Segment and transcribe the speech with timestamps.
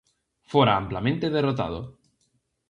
[0.53, 1.79] Fora amplamente derrotado.